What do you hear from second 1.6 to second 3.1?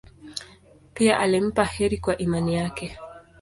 heri kwa imani yake.